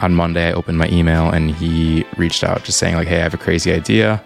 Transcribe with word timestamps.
on 0.00 0.14
Monday, 0.14 0.48
I 0.48 0.52
opened 0.52 0.78
my 0.78 0.88
email 0.88 1.30
and 1.30 1.50
he 1.50 2.04
reached 2.16 2.42
out 2.42 2.64
just 2.64 2.78
saying, 2.78 2.94
like, 2.94 3.08
hey, 3.08 3.20
I 3.20 3.22
have 3.22 3.34
a 3.34 3.38
crazy 3.38 3.72
idea. 3.72 4.22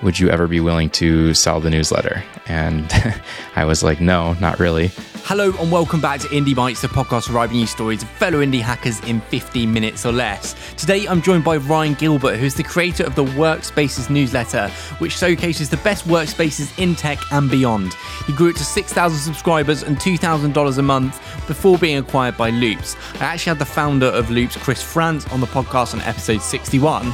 Would 0.00 0.16
you 0.16 0.30
ever 0.30 0.46
be 0.46 0.60
willing 0.60 0.90
to 0.90 1.34
sell 1.34 1.58
the 1.58 1.70
newsletter? 1.70 2.22
And 2.46 2.88
I 3.56 3.64
was 3.64 3.82
like, 3.82 4.00
no, 4.00 4.34
not 4.34 4.60
really. 4.60 4.92
Hello 5.24 5.52
and 5.58 5.72
welcome 5.72 6.00
back 6.00 6.20
to 6.20 6.28
Indie 6.28 6.54
Bites, 6.54 6.82
the 6.82 6.88
podcast 6.88 7.34
arriving 7.34 7.58
you 7.58 7.66
stories 7.66 8.04
of 8.04 8.08
fellow 8.10 8.38
indie 8.38 8.60
hackers 8.60 9.00
in 9.00 9.20
15 9.22 9.70
minutes 9.70 10.06
or 10.06 10.12
less. 10.12 10.54
Today 10.76 11.06
I'm 11.06 11.20
joined 11.20 11.42
by 11.42 11.56
Ryan 11.56 11.94
Gilbert, 11.94 12.36
who's 12.36 12.54
the 12.54 12.62
creator 12.62 13.04
of 13.04 13.16
the 13.16 13.24
Workspaces 13.24 14.08
newsletter, 14.08 14.68
which 15.00 15.18
showcases 15.18 15.68
the 15.68 15.76
best 15.78 16.06
workspaces 16.06 16.78
in 16.78 16.94
tech 16.94 17.18
and 17.32 17.50
beyond. 17.50 17.94
He 18.28 18.32
grew 18.32 18.50
it 18.50 18.56
to 18.56 18.64
6,000 18.64 19.18
subscribers 19.18 19.82
and 19.82 19.96
$2,000 19.98 20.78
a 20.78 20.82
month 20.82 21.20
before 21.48 21.76
being 21.76 21.98
acquired 21.98 22.36
by 22.36 22.50
Loops. 22.50 22.94
I 23.14 23.24
actually 23.24 23.50
had 23.50 23.58
the 23.58 23.66
founder 23.66 24.06
of 24.06 24.30
Loops, 24.30 24.56
Chris 24.56 24.80
Frantz, 24.80 25.26
on 25.32 25.40
the 25.40 25.46
podcast 25.48 25.92
on 25.92 26.00
episode 26.02 26.40
61 26.40 27.12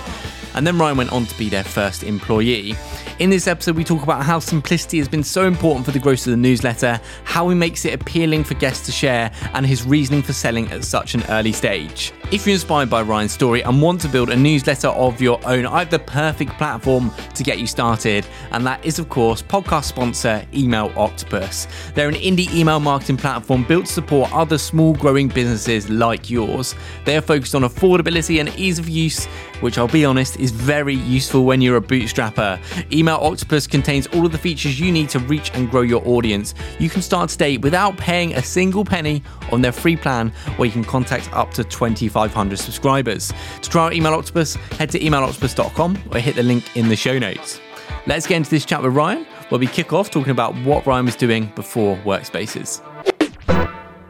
and 0.55 0.67
then 0.67 0.79
Ryan 0.79 0.97
went 0.97 1.13
on 1.13 1.27
to 1.27 1.39
be 1.39 1.49
their 1.49 1.65
first 1.65 2.03
employee. 2.03 2.75
In 3.21 3.31
this 3.31 3.47
episode, 3.47 3.77
we 3.77 3.85
talk 3.85 4.03
about 4.03 4.25
how 4.25 4.41
simplicity 4.41 4.99
has 4.99 5.07
been 5.07 5.23
so 5.23 5.47
important 5.47 5.87
for 5.87 5.93
the 5.93 6.01
growth 6.01 6.27
of 6.27 6.33
the 6.33 6.37
newsletter, 6.37 7.01
how 7.23 7.49
he 7.49 7.55
makes 7.55 7.85
it 7.85 7.95
appealing 7.95 8.43
for 8.43 8.55
guests 8.55 8.85
to 8.87 8.93
share, 8.93 9.31
and 9.53 9.65
his 9.65 9.85
reasoning 9.85 10.21
for 10.21 10.33
selling 10.33 10.69
at 10.73 10.83
such 10.83 11.15
an 11.15 11.23
early 11.29 11.53
stage. 11.53 12.13
If 12.33 12.45
you're 12.45 12.55
inspired 12.55 12.91
by 12.91 13.03
Ryan's 13.03 13.31
story 13.31 13.63
and 13.63 13.81
want 13.81 14.01
to 14.01 14.09
build 14.09 14.31
a 14.31 14.37
newsletter 14.37 14.89
of 14.89 15.21
your 15.21 15.39
own, 15.47 15.65
I 15.65 15.79
have 15.79 15.91
the 15.91 16.01
perfect 16.01 16.55
platform 16.55 17.13
to 17.35 17.45
get 17.45 17.61
you 17.61 17.69
started, 17.69 18.27
and 18.51 18.67
that 18.67 18.85
is, 18.85 18.99
of 18.99 19.09
course, 19.09 19.43
podcast 19.43 19.85
sponsor 19.85 20.45
Email 20.53 20.93
Octopus. 20.97 21.69
They're 21.95 22.09
an 22.09 22.17
indie 22.17 22.53
email 22.53 22.81
marketing 22.81 23.19
platform 23.19 23.63
built 23.63 23.87
to 23.87 23.93
support 23.93 24.33
other 24.33 24.59
small 24.59 24.93
growing 24.93 25.29
businesses 25.29 25.89
like 25.89 26.31
yours. 26.31 26.75
They 27.05 27.17
are 27.17 27.21
focused 27.21 27.55
on 27.55 27.63
affordability 27.63 28.41
and 28.41 28.49
ease 28.59 28.81
of 28.81 28.89
use, 28.89 29.27
which 29.61 29.79
I'll 29.79 29.87
be 29.87 30.05
honest 30.05 30.37
is 30.41 30.51
very 30.51 30.97
useful 30.97 31.45
when 31.45 31.61
you're 31.61 31.77
a 31.77 31.81
bootstrapper. 31.81 32.59
Email 32.93 33.04
Octopus 33.13 33.67
contains 33.67 34.07
all 34.09 34.27
of 34.27 34.33
the 34.33 34.39
features 34.39 34.81
you 34.81 34.91
need 34.91 35.09
to 35.11 35.19
reach 35.19 35.51
and 35.55 35.71
grow 35.71 35.83
your 35.83 36.07
audience. 36.07 36.55
You 36.79 36.89
can 36.89 37.03
start 37.03 37.31
today 37.31 37.57
without 37.57 37.97
paying 37.97 38.35
a 38.35 38.43
single 38.43 38.85
penny 38.85 39.23
on 39.53 39.61
their 39.61 39.73
free 39.73 39.97
plan, 39.97 40.31
where 40.57 40.67
you 40.67 40.73
can 40.73 40.85
contact 40.85 41.33
up 41.33 41.53
to 41.53 41.65
2,500 41.65 42.59
subscribers. 42.59 43.33
To 43.63 43.71
try 43.71 43.87
out 43.87 43.95
Email 43.95 44.15
Octopus, 44.15 44.55
head 44.79 44.91
to 44.91 44.99
emailoctopus.com 44.99 45.99
or 46.13 46.19
hit 46.19 46.37
the 46.37 46.43
link 46.43 46.77
in 46.77 46.89
the 46.89 46.97
show 46.97 47.19
notes. 47.19 47.61
Let's 48.07 48.27
get 48.27 48.37
into 48.37 48.51
this 48.51 48.65
chat 48.65 48.83
with 48.83 48.95
Ryan, 48.95 49.25
where 49.49 49.59
we 49.59 49.67
kick 49.67 49.93
off 49.93 50.11
talking 50.11 50.31
about 50.31 50.55
what 50.59 50.87
Ryan 50.87 51.07
was 51.07 51.17
doing 51.17 51.53
before 51.55 51.97
Workspaces. 51.99 52.83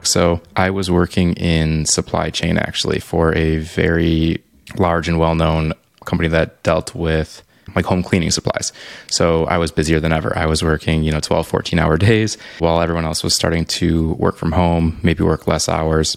So 0.02 0.40
I 0.54 0.70
was 0.70 0.90
working 0.90 1.32
in 1.34 1.86
supply 1.86 2.30
chain 2.30 2.58
actually 2.58 3.00
for 3.00 3.34
a 3.34 3.56
very 3.58 4.42
large 4.76 5.08
and 5.08 5.18
well 5.18 5.34
known 5.34 5.72
company 6.04 6.28
that 6.28 6.62
dealt 6.62 6.94
with 6.94 7.42
like 7.74 7.84
home 7.84 8.02
cleaning 8.02 8.30
supplies. 8.30 8.72
So 9.08 9.46
I 9.46 9.58
was 9.58 9.70
busier 9.70 10.00
than 10.00 10.12
ever. 10.12 10.36
I 10.36 10.46
was 10.46 10.62
working, 10.62 11.02
you 11.02 11.12
know, 11.12 11.20
12, 11.20 11.46
14 11.46 11.78
hour 11.78 11.96
days 11.96 12.36
while 12.58 12.80
everyone 12.80 13.04
else 13.04 13.22
was 13.22 13.34
starting 13.34 13.64
to 13.66 14.12
work 14.14 14.36
from 14.36 14.52
home, 14.52 14.98
maybe 15.02 15.24
work 15.24 15.46
less 15.46 15.68
hours. 15.68 16.16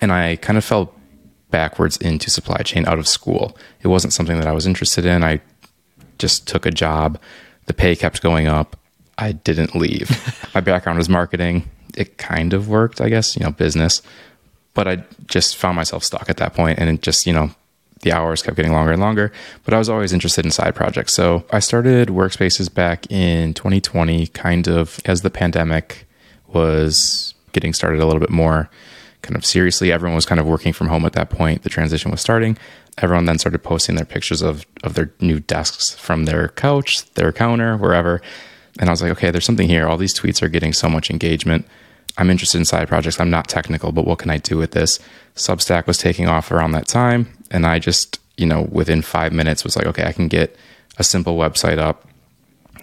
And 0.00 0.12
I 0.12 0.36
kind 0.36 0.56
of 0.58 0.64
fell 0.64 0.92
backwards 1.50 1.96
into 1.96 2.30
supply 2.30 2.62
chain 2.62 2.86
out 2.86 2.98
of 2.98 3.08
school. 3.08 3.56
It 3.82 3.88
wasn't 3.88 4.12
something 4.12 4.38
that 4.38 4.46
I 4.46 4.52
was 4.52 4.66
interested 4.66 5.04
in. 5.04 5.24
I 5.24 5.40
just 6.18 6.46
took 6.46 6.66
a 6.66 6.70
job. 6.70 7.18
The 7.66 7.74
pay 7.74 7.96
kept 7.96 8.22
going 8.22 8.46
up. 8.46 8.76
I 9.18 9.32
didn't 9.32 9.74
leave. 9.74 10.10
My 10.54 10.60
background 10.60 10.98
was 10.98 11.08
marketing. 11.08 11.68
It 11.96 12.18
kind 12.18 12.52
of 12.54 12.68
worked, 12.68 13.00
I 13.00 13.08
guess, 13.08 13.36
you 13.36 13.44
know, 13.44 13.50
business. 13.50 14.00
But 14.72 14.86
I 14.86 15.04
just 15.26 15.56
found 15.56 15.74
myself 15.74 16.04
stuck 16.04 16.30
at 16.30 16.36
that 16.36 16.54
point 16.54 16.78
and 16.78 16.88
it 16.88 17.02
just, 17.02 17.26
you 17.26 17.32
know, 17.32 17.50
the 18.02 18.12
hours 18.12 18.42
kept 18.42 18.56
getting 18.56 18.72
longer 18.72 18.92
and 18.92 19.00
longer, 19.00 19.32
but 19.64 19.74
I 19.74 19.78
was 19.78 19.88
always 19.88 20.12
interested 20.12 20.44
in 20.44 20.50
side 20.50 20.74
projects. 20.74 21.12
So 21.12 21.44
I 21.50 21.58
started 21.58 22.08
Workspaces 22.08 22.72
back 22.72 23.10
in 23.10 23.54
2020, 23.54 24.28
kind 24.28 24.68
of 24.68 25.00
as 25.04 25.22
the 25.22 25.30
pandemic 25.30 26.06
was 26.48 27.34
getting 27.52 27.72
started 27.72 28.00
a 28.00 28.06
little 28.06 28.20
bit 28.20 28.30
more 28.30 28.70
kind 29.22 29.36
of 29.36 29.44
seriously. 29.44 29.92
Everyone 29.92 30.16
was 30.16 30.26
kind 30.26 30.40
of 30.40 30.46
working 30.46 30.72
from 30.72 30.88
home 30.88 31.04
at 31.04 31.12
that 31.12 31.30
point. 31.30 31.62
The 31.62 31.68
transition 31.68 32.10
was 32.10 32.20
starting. 32.20 32.56
Everyone 32.98 33.26
then 33.26 33.38
started 33.38 33.62
posting 33.62 33.96
their 33.96 34.04
pictures 34.04 34.42
of, 34.42 34.66
of 34.82 34.94
their 34.94 35.12
new 35.20 35.40
desks 35.40 35.94
from 35.94 36.24
their 36.24 36.48
couch, 36.48 37.10
their 37.14 37.32
counter, 37.32 37.76
wherever. 37.76 38.20
And 38.78 38.88
I 38.88 38.92
was 38.92 39.02
like, 39.02 39.12
okay, 39.12 39.30
there's 39.30 39.44
something 39.44 39.68
here. 39.68 39.86
All 39.86 39.96
these 39.96 40.18
tweets 40.18 40.42
are 40.42 40.48
getting 40.48 40.72
so 40.72 40.88
much 40.88 41.10
engagement. 41.10 41.66
I'm 42.18 42.30
interested 42.30 42.58
in 42.58 42.64
side 42.64 42.88
projects. 42.88 43.20
I'm 43.20 43.30
not 43.30 43.48
technical, 43.48 43.92
but 43.92 44.06
what 44.06 44.18
can 44.18 44.30
I 44.30 44.38
do 44.38 44.56
with 44.56 44.72
this? 44.72 44.98
Substack 45.36 45.86
was 45.86 45.98
taking 45.98 46.28
off 46.28 46.50
around 46.50 46.72
that 46.72 46.88
time. 46.88 47.28
And 47.50 47.66
I 47.66 47.78
just, 47.78 48.20
you 48.36 48.46
know, 48.46 48.68
within 48.70 49.02
five 49.02 49.32
minutes 49.32 49.64
was 49.64 49.76
like, 49.76 49.86
okay, 49.86 50.04
I 50.04 50.12
can 50.12 50.28
get 50.28 50.56
a 50.98 51.04
simple 51.04 51.36
website 51.36 51.78
up 51.78 52.06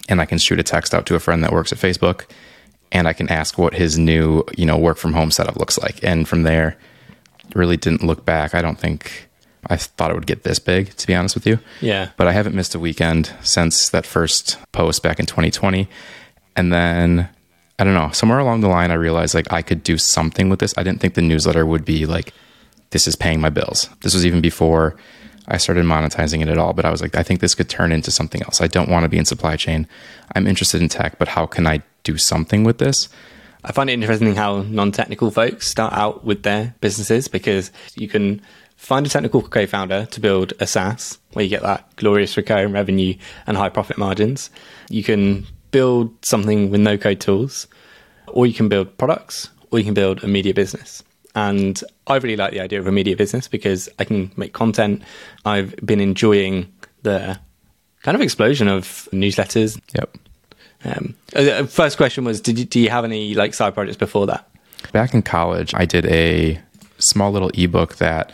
and 0.08 0.20
I 0.20 0.26
can 0.26 0.38
shoot 0.38 0.58
a 0.58 0.62
text 0.62 0.94
out 0.94 1.06
to 1.06 1.14
a 1.14 1.20
friend 1.20 1.42
that 1.44 1.52
works 1.52 1.72
at 1.72 1.78
Facebook 1.78 2.24
and 2.90 3.06
I 3.06 3.12
can 3.12 3.28
ask 3.28 3.58
what 3.58 3.74
his 3.74 3.98
new, 3.98 4.44
you 4.56 4.66
know, 4.66 4.78
work 4.78 4.96
from 4.96 5.12
home 5.12 5.30
setup 5.30 5.56
looks 5.56 5.78
like. 5.78 6.02
And 6.02 6.26
from 6.26 6.42
there, 6.42 6.76
really 7.54 7.76
didn't 7.76 8.02
look 8.02 8.24
back. 8.24 8.54
I 8.54 8.62
don't 8.62 8.78
think 8.78 9.28
I 9.66 9.76
thought 9.76 10.10
it 10.10 10.14
would 10.14 10.26
get 10.26 10.42
this 10.42 10.58
big, 10.58 10.94
to 10.96 11.06
be 11.06 11.14
honest 11.14 11.34
with 11.34 11.46
you. 11.46 11.58
Yeah. 11.80 12.10
But 12.16 12.28
I 12.28 12.32
haven't 12.32 12.54
missed 12.54 12.74
a 12.74 12.78
weekend 12.78 13.32
since 13.42 13.90
that 13.90 14.06
first 14.06 14.58
post 14.72 15.02
back 15.02 15.20
in 15.20 15.26
2020. 15.26 15.88
And 16.56 16.72
then 16.72 17.28
I 17.78 17.84
don't 17.84 17.94
know, 17.94 18.10
somewhere 18.10 18.38
along 18.38 18.60
the 18.60 18.68
line, 18.68 18.90
I 18.90 18.94
realized 18.94 19.34
like 19.34 19.52
I 19.52 19.62
could 19.62 19.82
do 19.82 19.98
something 19.98 20.48
with 20.48 20.58
this. 20.58 20.74
I 20.76 20.82
didn't 20.82 21.00
think 21.00 21.14
the 21.14 21.22
newsletter 21.22 21.64
would 21.64 21.84
be 21.84 22.06
like, 22.06 22.32
this 22.90 23.06
is 23.06 23.16
paying 23.16 23.40
my 23.40 23.50
bills. 23.50 23.88
This 24.00 24.14
was 24.14 24.24
even 24.24 24.40
before 24.40 24.96
I 25.48 25.56
started 25.56 25.84
monetizing 25.84 26.42
it 26.42 26.48
at 26.48 26.58
all. 26.58 26.72
But 26.74 26.84
I 26.84 26.90
was 26.90 27.02
like, 27.02 27.16
I 27.16 27.22
think 27.22 27.40
this 27.40 27.54
could 27.54 27.68
turn 27.68 27.90
into 27.90 28.10
something 28.10 28.42
else. 28.42 28.60
I 28.60 28.66
don't 28.66 28.88
want 28.88 29.04
to 29.04 29.08
be 29.08 29.18
in 29.18 29.24
supply 29.24 29.56
chain. 29.56 29.88
I'm 30.34 30.46
interested 30.46 30.80
in 30.82 30.88
tech, 30.88 31.18
but 31.18 31.28
how 31.28 31.46
can 31.46 31.66
I 31.66 31.82
do 32.04 32.18
something 32.18 32.64
with 32.64 32.78
this? 32.78 33.08
I 33.64 33.72
find 33.72 33.90
it 33.90 33.94
interesting 33.94 34.34
how 34.34 34.62
non 34.62 34.92
technical 34.92 35.30
folks 35.30 35.66
start 35.66 35.92
out 35.92 36.24
with 36.24 36.42
their 36.42 36.74
businesses 36.80 37.28
because 37.28 37.72
you 37.96 38.08
can 38.08 38.40
find 38.76 39.04
a 39.06 39.10
technical 39.10 39.42
co 39.42 39.66
founder 39.66 40.06
to 40.06 40.20
build 40.20 40.52
a 40.60 40.66
SaaS 40.66 41.18
where 41.32 41.42
you 41.42 41.48
get 41.48 41.62
that 41.62 41.96
glorious 41.96 42.36
recurring 42.36 42.72
revenue 42.72 43.14
and 43.46 43.56
high 43.56 43.68
profit 43.68 43.98
margins. 43.98 44.50
You 44.88 45.02
can 45.02 45.46
build 45.70 46.14
something 46.24 46.70
with 46.70 46.80
no 46.80 46.96
code 46.96 47.20
tools, 47.20 47.66
or 48.28 48.46
you 48.46 48.54
can 48.54 48.68
build 48.68 48.96
products, 48.96 49.50
or 49.70 49.78
you 49.78 49.84
can 49.84 49.94
build 49.94 50.22
a 50.22 50.28
media 50.28 50.54
business. 50.54 51.02
And 51.38 51.80
I 52.08 52.16
really 52.16 52.34
like 52.34 52.50
the 52.50 52.58
idea 52.58 52.80
of 52.80 52.88
a 52.88 52.92
media 52.92 53.16
business 53.16 53.46
because 53.46 53.88
I 54.00 54.04
can 54.04 54.32
make 54.36 54.52
content. 54.52 55.02
I've 55.44 55.76
been 55.76 56.00
enjoying 56.00 56.72
the 57.02 57.38
kind 58.02 58.16
of 58.16 58.20
explosion 58.20 58.66
of 58.66 59.08
newsletters. 59.12 59.80
Yep. 59.94 60.18
Um, 60.84 61.14
uh, 61.36 61.64
first 61.66 61.96
question 61.96 62.24
was, 62.24 62.40
did 62.40 62.58
you, 62.58 62.64
do 62.64 62.80
you 62.80 62.90
have 62.90 63.04
any 63.04 63.34
like 63.34 63.54
side 63.54 63.72
projects 63.74 63.96
before 63.96 64.26
that? 64.26 64.50
Back 64.90 65.14
in 65.14 65.22
college, 65.22 65.74
I 65.74 65.84
did 65.84 66.06
a 66.06 66.60
small 66.98 67.30
little 67.30 67.50
ebook 67.54 67.96
that 67.96 68.32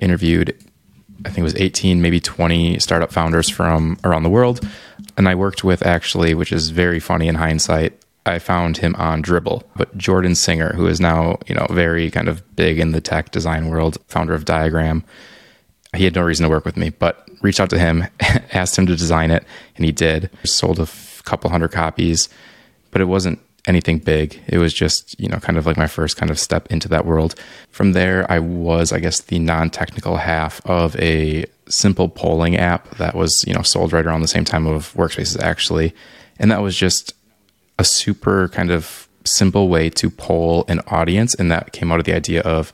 interviewed, 0.00 0.56
I 1.24 1.30
think 1.30 1.38
it 1.38 1.42
was 1.42 1.56
18, 1.56 2.00
maybe 2.00 2.20
20 2.20 2.78
startup 2.78 3.12
founders 3.12 3.48
from 3.48 3.98
around 4.04 4.22
the 4.22 4.30
world. 4.30 4.60
And 5.16 5.28
I 5.28 5.34
worked 5.34 5.64
with 5.64 5.84
actually, 5.84 6.34
which 6.34 6.52
is 6.52 6.70
very 6.70 7.00
funny 7.00 7.26
in 7.26 7.34
hindsight, 7.34 8.00
I 8.26 8.38
found 8.38 8.78
him 8.78 8.94
on 8.96 9.22
Dribbble. 9.22 9.62
But 9.76 9.96
Jordan 9.96 10.34
Singer, 10.34 10.72
who 10.72 10.86
is 10.86 11.00
now, 11.00 11.38
you 11.46 11.54
know, 11.54 11.66
very 11.70 12.10
kind 12.10 12.28
of 12.28 12.56
big 12.56 12.78
in 12.78 12.92
the 12.92 13.00
tech 13.00 13.30
design 13.30 13.68
world, 13.68 13.98
founder 14.08 14.34
of 14.34 14.44
Diagram, 14.44 15.04
he 15.94 16.04
had 16.04 16.14
no 16.14 16.22
reason 16.22 16.44
to 16.44 16.50
work 16.50 16.64
with 16.64 16.76
me, 16.76 16.90
but 16.90 17.28
reached 17.42 17.60
out 17.60 17.70
to 17.70 17.78
him, 17.78 18.04
asked 18.52 18.76
him 18.76 18.86
to 18.86 18.96
design 18.96 19.30
it, 19.30 19.44
and 19.76 19.84
he 19.84 19.92
did. 19.92 20.30
Sold 20.44 20.78
a 20.78 20.82
f- 20.82 21.22
couple 21.24 21.50
hundred 21.50 21.72
copies, 21.72 22.28
but 22.90 23.00
it 23.00 23.06
wasn't 23.06 23.38
anything 23.66 23.98
big. 23.98 24.40
It 24.46 24.58
was 24.58 24.74
just, 24.74 25.18
you 25.20 25.28
know, 25.28 25.38
kind 25.38 25.56
of 25.56 25.66
like 25.66 25.76
my 25.76 25.86
first 25.86 26.16
kind 26.16 26.30
of 26.30 26.38
step 26.38 26.66
into 26.70 26.88
that 26.88 27.06
world. 27.06 27.34
From 27.70 27.92
there, 27.92 28.30
I 28.30 28.38
was, 28.38 28.92
I 28.92 28.98
guess, 28.98 29.20
the 29.20 29.38
non 29.38 29.70
technical 29.70 30.16
half 30.16 30.64
of 30.66 30.96
a 30.96 31.46
simple 31.68 32.08
polling 32.08 32.56
app 32.56 32.96
that 32.96 33.14
was, 33.14 33.44
you 33.46 33.54
know, 33.54 33.62
sold 33.62 33.92
right 33.92 34.04
around 34.04 34.20
the 34.20 34.28
same 34.28 34.44
time 34.44 34.66
of 34.66 34.92
Workspaces 34.94 35.40
actually. 35.40 35.94
And 36.38 36.50
that 36.50 36.62
was 36.62 36.76
just 36.76 37.14
a 37.78 37.84
super 37.84 38.48
kind 38.48 38.70
of 38.70 39.08
simple 39.24 39.68
way 39.68 39.90
to 39.90 40.10
poll 40.10 40.64
an 40.68 40.80
audience. 40.88 41.34
And 41.34 41.50
that 41.50 41.72
came 41.72 41.90
out 41.90 41.98
of 41.98 42.04
the 42.04 42.14
idea 42.14 42.42
of 42.42 42.72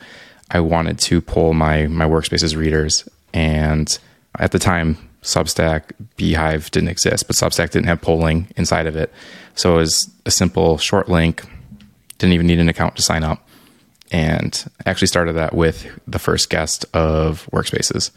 I 0.50 0.60
wanted 0.60 0.98
to 1.00 1.20
poll 1.20 1.54
my 1.54 1.86
my 1.86 2.04
workspaces 2.04 2.56
readers. 2.56 3.08
And 3.32 3.96
at 4.38 4.52
the 4.52 4.58
time, 4.58 4.96
Substack, 5.22 5.92
beehiiv 6.16 6.70
didn't 6.70 6.88
exist, 6.88 7.26
but 7.26 7.36
Substack 7.36 7.70
didn't 7.70 7.86
have 7.86 8.00
polling 8.00 8.48
inside 8.56 8.86
of 8.86 8.96
it. 8.96 9.12
So 9.54 9.74
it 9.74 9.76
was 9.76 10.10
a 10.24 10.30
simple 10.30 10.78
short 10.78 11.08
link, 11.08 11.44
didn't 12.18 12.32
even 12.32 12.46
need 12.46 12.58
an 12.58 12.68
account 12.68 12.96
to 12.96 13.02
sign 13.02 13.22
up. 13.22 13.46
And 14.12 14.64
actually 14.86 15.06
started 15.06 15.34
that 15.34 15.54
with 15.54 15.86
the 16.08 16.18
first 16.18 16.50
guest 16.50 16.84
of 16.94 17.48
Workspaces. 17.52 18.10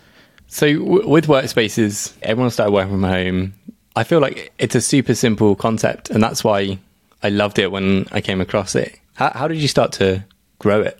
So 0.47 0.81
with 0.81 1.27
Workspaces, 1.27 2.13
everyone 2.23 2.49
started 2.49 2.71
working 2.71 2.91
from 2.91 3.03
home. 3.03 3.53
I 3.95 4.03
feel 4.03 4.19
like 4.19 4.51
it's 4.57 4.75
a 4.75 4.81
super 4.81 5.13
simple 5.13 5.55
concept, 5.55 6.09
and 6.09 6.21
that's 6.21 6.43
why 6.43 6.79
I 7.21 7.29
loved 7.29 7.59
it 7.59 7.71
when 7.71 8.07
I 8.11 8.21
came 8.21 8.41
across 8.41 8.75
it. 8.75 8.99
How, 9.13 9.31
how 9.31 9.47
did 9.47 9.59
you 9.59 9.67
start 9.67 9.91
to 9.93 10.23
grow 10.59 10.81
it? 10.81 10.99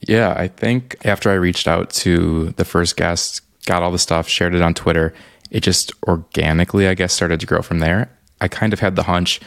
Yeah, 0.00 0.34
I 0.36 0.48
think 0.48 0.96
after 1.04 1.30
I 1.30 1.34
reached 1.34 1.68
out 1.68 1.90
to 1.90 2.50
the 2.52 2.64
first 2.64 2.96
guest, 2.96 3.42
got 3.66 3.82
all 3.82 3.92
the 3.92 3.98
stuff, 3.98 4.28
shared 4.28 4.54
it 4.54 4.62
on 4.62 4.74
Twitter, 4.74 5.14
it 5.50 5.60
just 5.60 5.92
organically, 6.08 6.88
I 6.88 6.94
guess, 6.94 7.12
started 7.12 7.38
to 7.40 7.46
grow 7.46 7.60
from 7.60 7.80
there. 7.80 8.10
I 8.40 8.48
kind 8.48 8.72
of 8.72 8.80
had 8.80 8.96
the 8.96 9.02
hunch. 9.02 9.38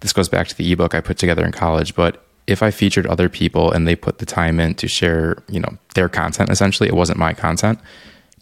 This 0.00 0.12
goes 0.12 0.28
back 0.28 0.48
to 0.48 0.56
the 0.56 0.70
ebook 0.72 0.94
I 0.94 1.00
put 1.00 1.16
together 1.16 1.44
in 1.44 1.52
college, 1.52 1.94
but 1.94 2.26
if 2.46 2.62
I 2.62 2.72
featured 2.72 3.06
other 3.06 3.28
people 3.28 3.70
and 3.70 3.86
they 3.86 3.96
put 3.96 4.18
the 4.18 4.26
time 4.26 4.58
in 4.60 4.74
to 4.74 4.88
share, 4.88 5.36
you 5.48 5.60
know, 5.60 5.78
their 5.94 6.08
content 6.08 6.50
essentially, 6.50 6.88
it 6.88 6.96
wasn't 6.96 7.18
my 7.18 7.32
content, 7.32 7.78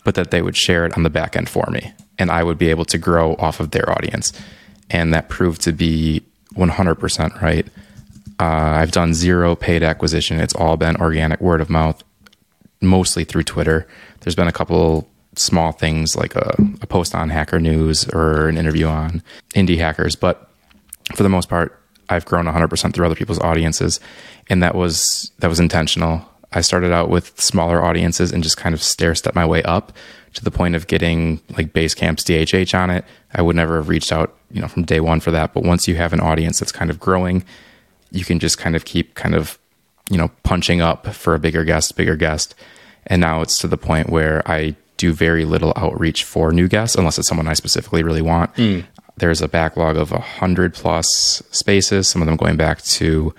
but 0.03 0.15
that 0.15 0.31
they 0.31 0.43
would 0.43 0.56
share 0.56 0.87
it 0.87 0.97
on 0.97 1.03
the 1.03 1.11
back 1.11 1.37
end 1.37 1.49
for 1.49 1.67
me 1.71 1.93
and 2.23 2.31
I 2.31 2.43
would 2.45 2.57
be 2.57 2.71
able 2.71 2.85
to 2.87 2.99
grow 2.99 3.35
off 3.35 3.61
of 3.61 3.73
their 3.73 3.91
audience. 3.91 4.33
And 4.91 5.13
that 5.13 5.29
proved 5.29 5.61
to 5.63 5.73
be 5.73 6.23
100% 6.55 7.43
right. 7.43 7.67
Uh, 8.39 8.45
I've 8.81 8.93
done 8.93 9.13
zero 9.13 9.55
paid 9.55 9.83
acquisition. 9.83 10.41
It's 10.41 10.55
all 10.55 10.77
been 10.77 10.97
organic 10.97 11.41
word 11.41 11.61
of 11.61 11.69
mouth, 11.69 12.03
mostly 12.81 13.25
through 13.25 13.43
Twitter. 13.43 13.87
There's 14.21 14.37
been 14.37 14.49
a 14.49 14.53
couple 14.53 15.09
small 15.35 15.73
things 15.73 16.15
like 16.15 16.37
a, 16.37 16.55
a 16.81 16.87
post 16.87 17.15
on 17.15 17.31
Hacker 17.31 17.59
News 17.59 18.09
or 18.09 18.49
an 18.49 18.57
interview 18.57 18.87
on 18.87 19.23
indie 19.55 19.79
hackers, 19.79 20.15
but 20.15 20.49
for 21.15 21.23
the 21.23 21.29
most 21.29 21.49
part, 21.49 21.79
I've 22.09 22.25
grown 22.25 22.45
100% 22.45 22.93
through 22.93 23.07
other 23.07 23.15
people's 23.15 23.41
audiences, 23.41 23.99
and 24.49 24.63
that 24.63 24.75
was 24.75 25.31
that 25.39 25.49
was 25.49 25.61
intentional. 25.61 26.29
I 26.52 26.60
started 26.60 26.93
out 26.93 27.08
with 27.08 27.40
smaller 27.40 27.82
audiences 27.82 28.32
and 28.32 28.43
just 28.43 28.56
kind 28.56 28.75
of 28.75 28.82
stair 28.82 29.14
step 29.14 29.34
my 29.34 29.46
way 29.46 29.62
up 29.62 29.93
to 30.34 30.44
the 30.44 30.50
point 30.50 30.75
of 30.75 30.87
getting 30.87 31.40
like 31.56 31.72
Basecamp's 31.72 32.25
DHH 32.25 32.78
on 32.78 32.90
it. 32.90 33.04
I 33.34 33.43
would 33.43 33.56
never 33.56 33.76
have 33.76 33.88
reached 33.88 34.12
out, 34.12 34.37
you 34.50 34.60
know, 34.60 34.69
from 34.69 34.84
day 34.84 35.00
one 35.00 35.20
for 35.20 35.31
that. 35.31 35.52
But 35.52 35.64
once 35.64 35.87
you 35.87 35.96
have 35.96 36.12
an 36.12 36.20
audience 36.20 36.58
that's 36.58 36.72
kind 36.72 36.90
of 36.90 36.99
growing, 36.99 37.44
you 38.10 38.25
can 38.25 38.38
just 38.38 38.58
kind 38.58 38.76
of 38.76 38.84
keep 38.84 39.14
kind 39.14 39.34
of, 39.34 39.58
you 40.10 40.19
know, 40.19 40.31
punching 40.43 40.81
up 40.81 41.08
for 41.08 41.34
a 41.34 41.38
bigger 41.38 41.64
guest, 41.64 41.96
bigger 41.96 42.16
guest. 42.16 42.54
And 43.06 43.20
now 43.20 43.43
it's 43.43 43.58
to 43.58 43.69
the 43.69 43.76
point 43.76 44.10
where 44.10 44.43
I 44.50 44.76
do 44.96 45.12
very 45.12 45.44
little 45.44 45.72
outreach 45.76 46.25
for 46.25 46.52
new 46.52 46.69
guests 46.69 46.96
unless 46.96 47.19
it's 47.19 47.28
someone 47.28 47.49
I 47.49 47.54
specifically 47.54 48.02
really 48.02 48.22
want. 48.22 48.54
Mm. 48.54 48.84
There's 49.16 49.43
a 49.43 49.49
backlog 49.49 49.96
of 49.96 50.12
100 50.12 50.75
plus 50.75 51.08
spaces, 51.50 52.08
some 52.08 52.22
of 52.22 52.26
them 52.26 52.37
going 52.37 52.56
back 52.56 52.82
to 52.82 53.34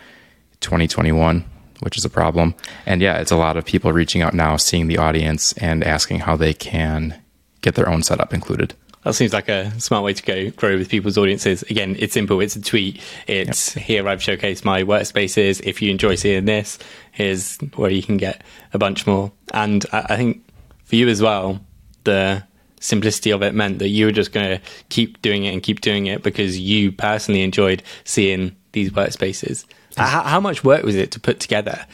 2021, 0.60 1.45
which 1.84 1.98
is 1.98 2.06
a 2.06 2.10
problem. 2.10 2.56
And 2.86 3.02
yeah, 3.02 3.18
it's 3.20 3.32
a 3.32 3.38
lot 3.38 3.58
of 3.58 3.66
people 3.66 3.92
reaching 3.94 4.22
out 4.22 4.34
now, 4.34 4.58
seeing 4.58 4.88
the 4.88 4.98
audience 4.98 5.54
and 5.54 5.84
asking 5.84 6.20
how 6.20 6.36
they 6.36 6.54
can 6.54 7.22
get 7.62 7.76
their 7.76 7.90
own 7.90 8.04
setup 8.04 8.34
included. 8.34 8.74
That 9.04 9.16
seems 9.16 9.34
like 9.34 9.50
a 9.50 9.78
smart 9.82 10.04
way 10.04 10.14
to 10.14 10.24
go 10.24 10.50
grow 10.52 10.78
with 10.78 10.88
people's 10.88 11.18
audiences. 11.18 11.62
Again, 11.64 11.98
it's 12.00 12.14
simple. 12.14 12.40
It's 12.40 12.56
a 12.56 12.62
tweet. 12.62 13.02
It's 13.28 13.76
yep. 13.76 13.86
here 13.86 14.08
I've 14.08 14.20
showcased 14.20 14.64
my 14.64 14.84
workspaces. 14.84 15.62
If 15.62 15.82
you 15.82 15.92
enjoy 15.92 16.16
seeing 16.16 16.46
this, 16.46 16.80
here's 17.12 17.58
where 17.76 17.92
you 17.92 18.02
can 18.02 18.16
get 18.16 18.44
a 18.72 18.78
bunch 18.78 19.06
more. 19.06 19.32
And 19.54 19.86
I 19.92 20.16
think 20.16 20.46
for 20.86 20.96
you 20.96 21.10
as 21.10 21.22
well, 21.22 21.60
the 22.06 22.44
simplicity 22.80 23.32
of 23.32 23.42
it 23.42 23.54
meant 23.54 23.80
that 23.80 23.90
you 23.90 24.06
were 24.06 24.12
just 24.12 24.32
going 24.32 24.58
to 24.58 24.62
keep 24.90 25.22
doing 25.22 25.46
it 25.46 25.54
and 25.54 25.64
keep 25.64 25.82
doing 25.82 26.06
it 26.06 26.24
because 26.24 26.58
you 26.58 26.92
personally 26.92 27.42
enjoyed 27.42 27.84
seeing 28.06 28.56
these 28.72 28.90
workspaces. 28.90 29.66
How, 29.98 30.24
how, 30.24 30.40
much 30.40 30.63
work 30.63 30.84
was 30.84 30.95
it 30.95 31.12
to 31.12 31.19
put 31.19 31.40
together 31.40 31.86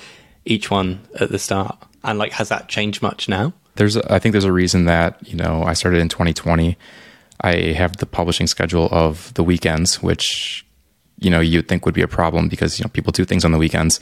each 0.46 0.72
one 0.72 1.02
at 1.20 1.30
the 1.30 1.40
start? 1.40 1.78
And 2.04 2.18
like, 2.18 2.32
has 2.34 2.50
that 2.50 2.68
changed 2.70 3.02
much 3.02 3.28
now? 3.28 3.54
There's, 3.76 3.96
a, 3.96 4.14
I 4.14 4.20
think 4.20 4.34
there's 4.34 4.46
a 4.46 4.52
reason 4.52 4.86
that, 4.86 5.18
you 5.28 5.36
know, 5.36 5.64
I 5.64 5.74
started 5.74 6.00
in 6.00 6.10
2020. 6.10 6.78
I 7.42 7.54
have 7.74 7.98
the 7.98 8.06
publishing 8.06 8.48
schedule 8.48 8.90
of 8.92 9.34
the 9.36 9.44
weekends, 9.44 10.02
which, 10.02 10.66
you 11.20 11.30
know, 11.30 11.40
you'd 11.40 11.68
think 11.68 11.86
would 11.86 11.96
be 11.96 12.02
a 12.02 12.08
problem 12.08 12.50
because, 12.50 12.80
you 12.80 12.84
know, 12.84 12.90
people 12.90 13.12
do 13.12 13.26
things 13.26 13.46
on 13.46 13.52
the 13.52 13.58
weekends. 13.58 14.00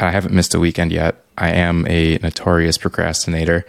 I 0.00 0.10
haven't 0.10 0.34
missed 0.34 0.54
a 0.54 0.60
weekend 0.60 0.92
yet. 0.92 1.24
I 1.36 1.50
am 1.50 1.86
a 1.88 2.18
notorious 2.18 2.78
procrastinator 2.78 3.64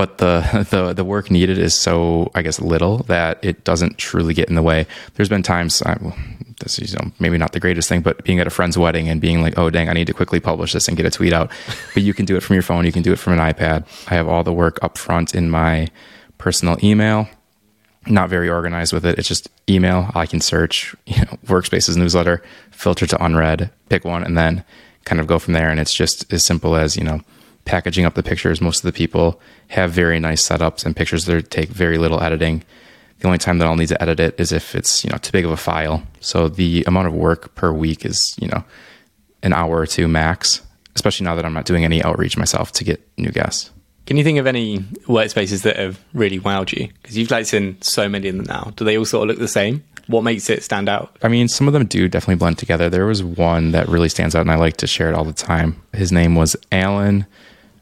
but 0.00 0.16
the, 0.16 0.66
the 0.70 0.94
the 0.94 1.04
work 1.04 1.30
needed 1.30 1.58
is 1.58 1.74
so 1.78 2.30
I 2.34 2.40
guess 2.40 2.58
little 2.58 2.98
that 3.04 3.38
it 3.44 3.64
doesn't 3.64 3.98
truly 3.98 4.32
get 4.32 4.48
in 4.48 4.54
the 4.54 4.62
way. 4.62 4.86
There's 5.14 5.28
been 5.28 5.42
times 5.42 5.82
I, 5.82 5.98
well, 6.00 6.16
this 6.60 6.78
is 6.78 6.94
you 6.94 6.98
know, 6.98 7.12
maybe 7.18 7.36
not 7.36 7.52
the 7.52 7.60
greatest 7.60 7.86
thing, 7.86 8.00
but 8.00 8.24
being 8.24 8.40
at 8.40 8.46
a 8.46 8.50
friend's 8.50 8.78
wedding 8.78 9.10
and 9.10 9.20
being 9.20 9.42
like, 9.42 9.58
oh 9.58 9.68
dang, 9.68 9.90
I 9.90 9.92
need 9.92 10.06
to 10.06 10.14
quickly 10.14 10.40
publish 10.40 10.72
this 10.72 10.88
and 10.88 10.96
get 10.96 11.04
a 11.04 11.10
tweet 11.10 11.34
out. 11.34 11.50
but 11.92 12.02
you 12.02 12.14
can 12.14 12.24
do 12.24 12.34
it 12.34 12.42
from 12.42 12.54
your 12.54 12.62
phone, 12.62 12.86
you 12.86 12.92
can 12.92 13.02
do 13.02 13.12
it 13.12 13.18
from 13.18 13.34
an 13.34 13.40
iPad. 13.40 13.86
I 14.10 14.14
have 14.14 14.26
all 14.26 14.42
the 14.42 14.54
work 14.54 14.78
up 14.80 14.96
front 14.96 15.34
in 15.34 15.50
my 15.50 15.88
personal 16.38 16.78
email. 16.82 17.28
Not 18.06 18.30
very 18.30 18.48
organized 18.48 18.94
with 18.94 19.04
it. 19.04 19.18
It's 19.18 19.28
just 19.28 19.50
email. 19.68 20.10
I 20.14 20.24
can 20.24 20.40
search, 20.40 20.96
you 21.04 21.18
know, 21.18 21.36
workspaces 21.44 21.98
newsletter, 21.98 22.42
filter 22.70 23.06
to 23.06 23.22
unread, 23.22 23.70
pick 23.90 24.06
one, 24.06 24.24
and 24.24 24.38
then 24.38 24.64
kind 25.04 25.20
of 25.20 25.26
go 25.26 25.38
from 25.38 25.52
there. 25.52 25.68
And 25.68 25.78
it's 25.78 25.92
just 25.92 26.32
as 26.32 26.42
simple 26.42 26.74
as 26.74 26.96
you 26.96 27.04
know 27.04 27.20
packaging 27.64 28.04
up 28.04 28.14
the 28.14 28.22
pictures. 28.22 28.60
Most 28.60 28.78
of 28.78 28.82
the 28.82 28.96
people 28.96 29.40
have 29.68 29.90
very 29.90 30.18
nice 30.20 30.46
setups 30.46 30.84
and 30.84 30.96
pictures 30.96 31.24
that 31.26 31.50
take 31.50 31.68
very 31.68 31.98
little 31.98 32.22
editing. 32.22 32.64
The 33.20 33.26
only 33.26 33.38
time 33.38 33.58
that 33.58 33.66
I'll 33.66 33.76
need 33.76 33.88
to 33.88 34.02
edit 34.02 34.18
it 34.18 34.34
is 34.38 34.52
if 34.52 34.74
it's 34.74 35.04
you 35.04 35.10
know 35.10 35.18
too 35.18 35.32
big 35.32 35.44
of 35.44 35.50
a 35.50 35.56
file. 35.56 36.02
So 36.20 36.48
the 36.48 36.84
amount 36.86 37.08
of 37.08 37.14
work 37.14 37.54
per 37.54 37.72
week 37.72 38.04
is 38.04 38.34
you 38.40 38.48
know 38.48 38.64
an 39.42 39.52
hour 39.52 39.78
or 39.78 39.86
two 39.86 40.08
max. 40.08 40.62
Especially 40.96 41.24
now 41.24 41.36
that 41.36 41.44
I'm 41.44 41.52
not 41.52 41.66
doing 41.66 41.84
any 41.84 42.02
outreach 42.02 42.36
myself 42.36 42.72
to 42.72 42.84
get 42.84 43.00
new 43.16 43.30
guests. 43.30 43.70
Can 44.06 44.16
you 44.16 44.24
think 44.24 44.38
of 44.38 44.46
any 44.48 44.80
workspaces 45.06 45.62
that 45.62 45.76
have 45.76 46.00
really 46.12 46.40
wowed 46.40 46.76
you? 46.76 46.88
Because 47.00 47.16
you've 47.16 47.30
like 47.30 47.46
seen 47.46 47.80
so 47.80 48.08
many 48.08 48.28
of 48.28 48.36
them 48.36 48.44
now. 48.44 48.72
Do 48.74 48.84
they 48.84 48.98
all 48.98 49.04
sort 49.04 49.22
of 49.22 49.28
look 49.28 49.38
the 49.38 49.46
same? 49.46 49.84
What 50.10 50.24
makes 50.24 50.50
it 50.50 50.62
stand 50.62 50.88
out? 50.88 51.16
I 51.22 51.28
mean, 51.28 51.48
some 51.48 51.66
of 51.66 51.72
them 51.72 51.86
do 51.86 52.08
definitely 52.08 52.36
blend 52.36 52.58
together. 52.58 52.90
There 52.90 53.06
was 53.06 53.22
one 53.22 53.70
that 53.72 53.88
really 53.88 54.08
stands 54.08 54.34
out, 54.34 54.40
and 54.40 54.50
I 54.50 54.56
like 54.56 54.76
to 54.78 54.86
share 54.86 55.08
it 55.08 55.14
all 55.14 55.24
the 55.24 55.32
time. 55.32 55.80
His 55.92 56.10
name 56.10 56.34
was 56.34 56.56
Alan 56.72 57.26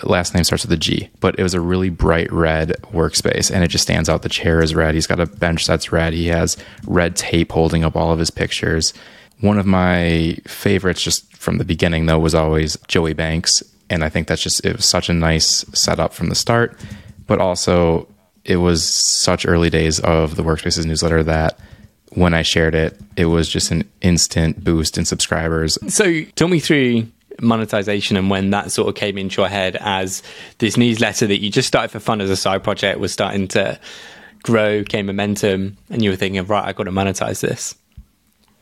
last 0.04 0.34
name 0.34 0.44
starts 0.44 0.64
with 0.64 0.72
a 0.72 0.76
G, 0.76 1.08
but 1.20 1.38
it 1.38 1.42
was 1.42 1.54
a 1.54 1.60
really 1.60 1.90
bright 1.90 2.32
red 2.32 2.70
workspace 2.92 3.50
and 3.50 3.64
it 3.64 3.68
just 3.68 3.82
stands 3.82 4.08
out. 4.08 4.22
The 4.22 4.28
chair 4.28 4.62
is 4.62 4.74
red. 4.74 4.94
He's 4.94 5.06
got 5.06 5.20
a 5.20 5.26
bench 5.26 5.66
that's 5.66 5.92
red. 5.92 6.12
He 6.12 6.28
has 6.28 6.56
red 6.86 7.16
tape 7.16 7.52
holding 7.52 7.84
up 7.84 7.96
all 7.96 8.12
of 8.12 8.18
his 8.18 8.30
pictures. 8.30 8.94
One 9.40 9.58
of 9.58 9.66
my 9.66 10.36
favorites 10.46 11.02
just 11.02 11.36
from 11.36 11.58
the 11.58 11.64
beginning 11.64 12.06
though 12.06 12.18
was 12.18 12.34
always 12.34 12.76
Joey 12.86 13.12
Banks. 13.12 13.62
And 13.90 14.04
I 14.04 14.08
think 14.08 14.28
that's 14.28 14.42
just, 14.42 14.64
it 14.64 14.76
was 14.76 14.84
such 14.84 15.08
a 15.08 15.14
nice 15.14 15.64
setup 15.74 16.12
from 16.12 16.28
the 16.28 16.34
start, 16.34 16.78
but 17.26 17.40
also 17.40 18.06
it 18.44 18.56
was 18.56 18.84
such 18.84 19.46
early 19.46 19.70
days 19.70 19.98
of 20.00 20.36
the 20.36 20.42
Workspaces 20.42 20.84
newsletter 20.84 21.22
that 21.24 21.58
when 22.18 22.34
I 22.34 22.42
shared 22.42 22.74
it, 22.74 22.98
it 23.16 23.26
was 23.26 23.48
just 23.48 23.70
an 23.70 23.88
instant 24.00 24.62
boost 24.62 24.98
in 24.98 25.04
subscribers. 25.04 25.78
So, 25.92 26.22
tell 26.36 26.48
me 26.48 26.60
through 26.60 27.08
monetization 27.40 28.16
and 28.16 28.30
when 28.30 28.50
that 28.50 28.72
sort 28.72 28.88
of 28.88 28.94
came 28.94 29.16
into 29.16 29.40
your 29.40 29.48
head 29.48 29.76
as 29.80 30.22
this 30.58 30.76
newsletter 30.76 31.26
that 31.26 31.40
you 31.40 31.50
just 31.50 31.68
started 31.68 31.88
for 31.90 32.00
fun 32.00 32.20
as 32.20 32.30
a 32.30 32.36
side 32.36 32.64
project 32.64 32.98
was 32.98 33.12
starting 33.12 33.46
to 33.48 33.78
grow, 34.42 34.82
gain 34.82 35.06
momentum, 35.06 35.76
and 35.90 36.02
you 36.02 36.10
were 36.10 36.16
thinking, 36.16 36.44
right, 36.46 36.64
I 36.64 36.72
got 36.72 36.84
to 36.84 36.90
monetize 36.90 37.40
this? 37.40 37.74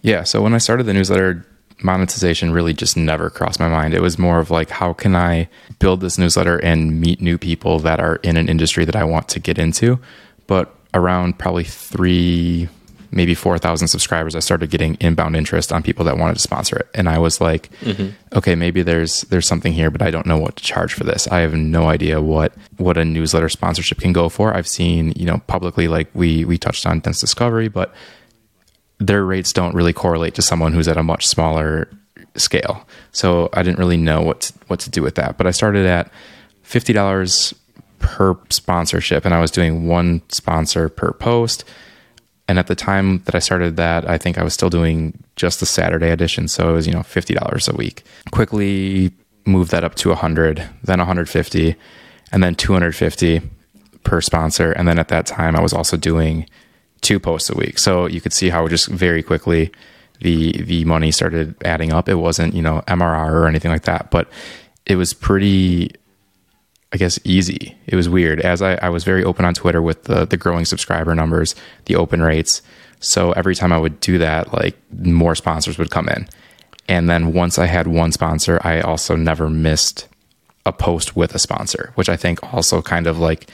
Yeah. 0.02 0.24
So 0.24 0.42
when 0.42 0.54
I 0.54 0.58
started 0.58 0.84
the 0.84 0.92
newsletter, 0.92 1.46
monetization 1.82 2.52
really 2.52 2.72
just 2.72 2.96
never 2.96 3.30
crossed 3.30 3.60
my 3.60 3.68
mind. 3.68 3.94
It 3.94 4.02
was 4.02 4.18
more 4.18 4.38
of 4.38 4.50
like, 4.50 4.70
how 4.70 4.92
can 4.92 5.14
I 5.14 5.48
build 5.78 6.00
this 6.00 6.18
newsletter 6.18 6.58
and 6.58 7.00
meet 7.00 7.20
new 7.20 7.38
people 7.38 7.78
that 7.80 8.00
are 8.00 8.16
in 8.16 8.36
an 8.36 8.48
industry 8.48 8.84
that 8.84 8.96
I 8.96 9.04
want 9.04 9.28
to 9.30 9.40
get 9.40 9.58
into? 9.58 9.98
But 10.46 10.74
around 10.94 11.38
probably 11.38 11.64
three, 11.64 12.68
maybe 13.16 13.34
4,000 13.34 13.88
subscribers, 13.88 14.36
I 14.36 14.40
started 14.40 14.70
getting 14.70 14.96
inbound 15.00 15.34
interest 15.34 15.72
on 15.72 15.82
people 15.82 16.04
that 16.04 16.18
wanted 16.18 16.34
to 16.34 16.40
sponsor 16.40 16.76
it. 16.76 16.88
And 16.94 17.08
I 17.08 17.18
was 17.18 17.40
like, 17.40 17.70
mm-hmm. 17.80 18.10
okay, 18.36 18.54
maybe 18.54 18.82
there's 18.82 19.22
there's 19.22 19.46
something 19.46 19.72
here, 19.72 19.90
but 19.90 20.02
I 20.02 20.10
don't 20.10 20.26
know 20.26 20.38
what 20.38 20.56
to 20.56 20.62
charge 20.62 20.92
for 20.92 21.04
this. 21.04 21.26
I 21.28 21.40
have 21.40 21.54
no 21.54 21.88
idea 21.88 22.20
what 22.20 22.52
what 22.76 22.98
a 22.98 23.04
newsletter 23.04 23.48
sponsorship 23.48 23.98
can 23.98 24.12
go 24.12 24.28
for. 24.28 24.54
I've 24.54 24.68
seen, 24.68 25.12
you 25.16 25.24
know, 25.24 25.38
publicly 25.46 25.88
like 25.88 26.08
we 26.14 26.44
we 26.44 26.58
touched 26.58 26.86
on 26.86 27.00
Dense 27.00 27.20
Discovery, 27.20 27.68
but 27.68 27.94
their 28.98 29.24
rates 29.24 29.52
don't 29.52 29.74
really 29.74 29.92
correlate 29.92 30.34
to 30.34 30.42
someone 30.42 30.72
who's 30.72 30.88
at 30.88 30.96
a 30.96 31.02
much 31.02 31.26
smaller 31.26 31.88
scale. 32.36 32.86
So 33.12 33.48
I 33.52 33.62
didn't 33.62 33.78
really 33.78 33.96
know 33.96 34.22
what 34.22 34.42
to, 34.42 34.52
what 34.66 34.80
to 34.80 34.90
do 34.90 35.02
with 35.02 35.14
that. 35.16 35.38
But 35.38 35.46
I 35.46 35.50
started 35.50 35.86
at 35.86 36.10
$50 36.64 37.54
per 37.98 38.36
sponsorship 38.50 39.24
and 39.24 39.34
I 39.34 39.40
was 39.40 39.50
doing 39.50 39.86
one 39.86 40.22
sponsor 40.28 40.88
per 40.88 41.12
post 41.12 41.64
and 42.48 42.58
at 42.58 42.68
the 42.68 42.74
time 42.74 43.22
that 43.24 43.34
I 43.34 43.40
started 43.40 43.76
that, 43.76 44.08
I 44.08 44.18
think 44.18 44.38
I 44.38 44.44
was 44.44 44.54
still 44.54 44.70
doing 44.70 45.22
just 45.34 45.60
the 45.60 45.66
Saturday 45.66 46.10
edition. 46.10 46.46
So 46.48 46.68
it 46.68 46.72
was, 46.72 46.86
you 46.86 46.92
know, 46.92 47.00
$50 47.00 47.72
a 47.72 47.76
week. 47.76 48.04
Quickly 48.30 49.12
moved 49.44 49.70
that 49.72 49.84
up 49.84 49.94
to 49.96 50.10
100, 50.10 50.68
then 50.84 50.98
150, 50.98 51.76
and 52.32 52.42
then 52.42 52.54
250 52.54 53.40
per 54.04 54.20
sponsor. 54.20 54.72
And 54.72 54.86
then 54.86 54.98
at 54.98 55.08
that 55.08 55.26
time, 55.26 55.56
I 55.56 55.60
was 55.60 55.72
also 55.72 55.96
doing 55.96 56.48
two 57.00 57.18
posts 57.18 57.50
a 57.50 57.56
week. 57.56 57.78
So 57.78 58.06
you 58.06 58.20
could 58.20 58.32
see 58.32 58.48
how 58.48 58.68
just 58.68 58.88
very 58.88 59.22
quickly 59.22 59.72
the 60.20 60.62
the 60.62 60.84
money 60.84 61.10
started 61.10 61.54
adding 61.64 61.92
up. 61.92 62.08
It 62.08 62.14
wasn't, 62.14 62.54
you 62.54 62.62
know, 62.62 62.82
MRR 62.88 63.32
or 63.32 63.46
anything 63.46 63.70
like 63.70 63.82
that, 63.82 64.10
but 64.10 64.28
it 64.86 64.96
was 64.96 65.12
pretty 65.12 65.90
I 66.92 66.96
guess 66.96 67.18
easy. 67.24 67.76
It 67.86 67.96
was 67.96 68.08
weird 68.08 68.40
as 68.40 68.62
I, 68.62 68.74
I 68.76 68.88
was 68.88 69.04
very 69.04 69.24
open 69.24 69.44
on 69.44 69.54
Twitter 69.54 69.82
with 69.82 70.04
the 70.04 70.24
the 70.24 70.36
growing 70.36 70.64
subscriber 70.64 71.14
numbers, 71.14 71.54
the 71.86 71.96
open 71.96 72.22
rates. 72.22 72.62
So 73.00 73.32
every 73.32 73.54
time 73.54 73.72
I 73.72 73.78
would 73.78 74.00
do 74.00 74.18
that, 74.18 74.52
like 74.52 74.76
more 74.92 75.34
sponsors 75.34 75.78
would 75.78 75.90
come 75.90 76.08
in. 76.08 76.28
And 76.88 77.10
then 77.10 77.32
once 77.32 77.58
I 77.58 77.66
had 77.66 77.86
one 77.88 78.12
sponsor, 78.12 78.60
I 78.62 78.80
also 78.80 79.16
never 79.16 79.50
missed 79.50 80.08
a 80.64 80.72
post 80.72 81.16
with 81.16 81.34
a 81.34 81.38
sponsor, 81.38 81.92
which 81.96 82.08
I 82.08 82.16
think 82.16 82.52
also 82.54 82.80
kind 82.80 83.06
of 83.06 83.18
like 83.18 83.50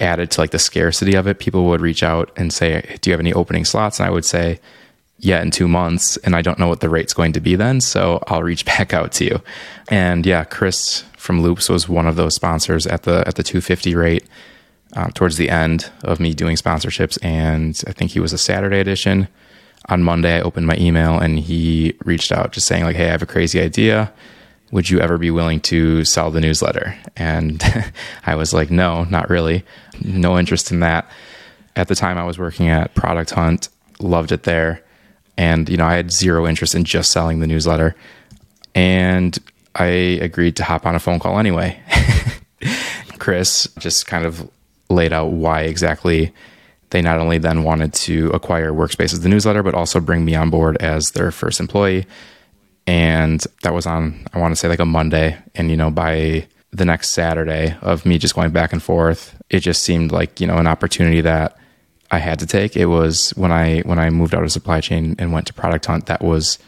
added 0.00 0.30
to 0.32 0.40
like 0.40 0.52
the 0.52 0.58
scarcity 0.58 1.14
of 1.14 1.26
it. 1.26 1.40
People 1.40 1.66
would 1.66 1.80
reach 1.80 2.02
out 2.02 2.30
and 2.36 2.52
say, 2.52 2.96
"Do 3.00 3.10
you 3.10 3.12
have 3.12 3.20
any 3.20 3.32
opening 3.32 3.64
slots?" 3.64 3.98
And 3.98 4.06
I 4.06 4.10
would 4.10 4.24
say, 4.24 4.60
"Yeah, 5.18 5.42
in 5.42 5.50
2 5.50 5.68
months." 5.68 6.16
And 6.18 6.34
I 6.36 6.42
don't 6.42 6.58
know 6.58 6.68
what 6.68 6.80
the 6.80 6.88
rate's 6.88 7.14
going 7.14 7.32
to 7.32 7.40
be 7.40 7.56
then, 7.56 7.80
so 7.80 8.22
I'll 8.26 8.42
reach 8.42 8.64
back 8.72 8.92
out 8.92 9.12
to 9.12 9.24
you. 9.24 9.42
And 9.88 10.24
yeah, 10.26 10.44
Chris 10.44 11.04
from 11.16 11.42
Loops 11.42 11.68
was 11.68 11.88
one 11.88 12.06
of 12.06 12.16
those 12.16 12.34
sponsors 12.34 12.86
at 12.86 13.02
the 13.02 13.26
at 13.26 13.36
the 13.36 13.42
250 13.42 13.94
rate. 13.94 14.24
Um, 14.94 15.12
towards 15.12 15.36
the 15.36 15.50
end 15.50 15.90
of 16.02 16.18
me 16.18 16.32
doing 16.32 16.56
sponsorships, 16.56 17.18
and 17.22 17.78
I 17.86 17.92
think 17.92 18.12
he 18.12 18.20
was 18.20 18.32
a 18.32 18.38
Saturday 18.38 18.80
edition. 18.80 19.28
On 19.90 20.02
Monday, 20.02 20.38
I 20.38 20.40
opened 20.40 20.66
my 20.66 20.76
email 20.78 21.18
and 21.18 21.38
he 21.38 21.94
reached 22.06 22.32
out 22.32 22.52
just 22.52 22.66
saying, 22.66 22.84
like, 22.84 22.96
hey, 22.96 23.08
I 23.08 23.10
have 23.10 23.20
a 23.20 23.26
crazy 23.26 23.60
idea 23.60 24.10
would 24.70 24.90
you 24.90 25.00
ever 25.00 25.18
be 25.18 25.30
willing 25.30 25.60
to 25.60 26.04
sell 26.04 26.30
the 26.30 26.40
newsletter? 26.40 26.96
And 27.16 27.62
I 28.26 28.34
was 28.34 28.52
like, 28.52 28.70
no, 28.70 29.04
not 29.04 29.30
really. 29.30 29.64
No 30.02 30.38
interest 30.38 30.70
in 30.70 30.80
that. 30.80 31.10
At 31.76 31.88
the 31.88 31.94
time, 31.94 32.18
I 32.18 32.24
was 32.24 32.38
working 32.38 32.68
at 32.68 32.94
Product 32.94 33.30
Hunt, 33.30 33.68
loved 34.00 34.32
it 34.32 34.42
there. 34.42 34.82
And, 35.38 35.68
you 35.68 35.78
know, 35.78 35.86
I 35.86 35.94
had 35.94 36.12
zero 36.12 36.46
interest 36.46 36.74
in 36.74 36.84
just 36.84 37.10
selling 37.10 37.40
the 37.40 37.46
newsletter. 37.46 37.96
And 38.74 39.38
I 39.74 39.86
agreed 39.86 40.56
to 40.56 40.64
hop 40.64 40.84
on 40.84 40.94
a 40.94 40.98
phone 40.98 41.20
call 41.20 41.38
anyway. 41.38 41.80
Chris 43.18 43.66
just 43.78 44.06
kind 44.06 44.26
of 44.26 44.50
laid 44.90 45.14
out 45.14 45.30
why 45.30 45.62
exactly 45.62 46.34
they 46.90 47.00
not 47.00 47.18
only 47.18 47.38
then 47.38 47.62
wanted 47.62 47.94
to 47.94 48.30
acquire 48.30 48.72
Workspace 48.72 49.12
as 49.14 49.20
the 49.20 49.28
newsletter, 49.30 49.62
but 49.62 49.74
also 49.74 50.00
bring 50.00 50.24
me 50.24 50.34
on 50.34 50.50
board 50.50 50.76
as 50.78 51.12
their 51.12 51.30
first 51.30 51.60
employee 51.60 52.06
and 52.88 53.44
that 53.62 53.74
was 53.74 53.86
on 53.86 54.26
I 54.32 54.38
want 54.38 54.52
to 54.52 54.56
say 54.56 54.66
like 54.66 54.78
a 54.80 54.86
Monday 54.86 55.36
and 55.54 55.70
you 55.70 55.76
know 55.76 55.90
by 55.90 56.48
the 56.72 56.86
next 56.86 57.10
Saturday 57.10 57.76
of 57.82 58.06
me 58.06 58.16
just 58.18 58.34
going 58.34 58.50
back 58.50 58.72
and 58.72 58.82
forth 58.82 59.36
it 59.50 59.60
just 59.60 59.82
seemed 59.82 60.10
like 60.10 60.40
you 60.40 60.46
know 60.46 60.56
an 60.56 60.66
opportunity 60.66 61.20
that 61.20 61.58
I 62.10 62.18
had 62.18 62.38
to 62.38 62.46
take. 62.46 62.76
It 62.76 62.86
was 62.86 63.30
when 63.30 63.52
I 63.52 63.80
when 63.80 63.98
I 63.98 64.10
moved 64.10 64.34
out 64.34 64.42
of 64.42 64.52
supply 64.52 64.80
chain 64.80 65.14
and 65.18 65.32
went 65.32 65.46
to 65.48 65.52
product 65.52 65.86
hunt 65.86 66.06
that 66.06 66.22
was 66.22 66.58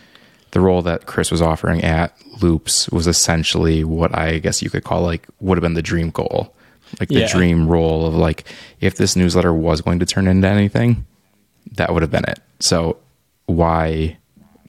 the 0.50 0.61
role 0.61 0.82
that 0.82 1.06
Chris 1.06 1.30
was 1.30 1.40
offering 1.40 1.82
at 1.82 2.14
Loops 2.42 2.88
was 2.90 3.06
essentially 3.06 3.85
what 3.85 4.16
I 4.16 4.38
guess 4.38 4.62
you 4.62 4.70
could 4.70 4.85
call 4.85 5.02
like 5.02 5.26
would 5.40 5.56
have 5.56 5.62
been 5.62 5.75
the 5.75 5.82
dream 5.82 6.11
goal. 6.11 6.54
Like 6.99 7.09
the 7.09 7.20
yeah. 7.20 7.32
dream 7.32 7.68
role 7.68 8.06
of 8.06 8.14
like 8.14 8.44
if 8.80 8.97
this 8.97 9.14
newsletter 9.14 9.54
was 9.54 9.80
going 9.80 10.00
to 10.00 10.06
turn 10.06 10.26
into 10.26 10.49
anything 10.49 11.06
that 11.76 11.92
would 11.92 12.02
have 12.02 12.11
been 12.11 12.25
it. 12.25 12.40
So 12.59 12.99
why 13.47 14.18